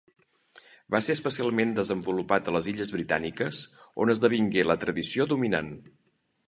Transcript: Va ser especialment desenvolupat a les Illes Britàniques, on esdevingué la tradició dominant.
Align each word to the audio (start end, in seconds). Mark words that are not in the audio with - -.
Va 0.95 1.01
ser 1.07 1.15
especialment 1.17 1.75
desenvolupat 1.81 2.49
a 2.51 2.55
les 2.57 2.71
Illes 2.73 2.93
Britàniques, 2.97 3.61
on 4.05 4.15
esdevingué 4.17 4.69
la 4.71 4.79
tradició 4.87 5.31
dominant. 5.37 5.73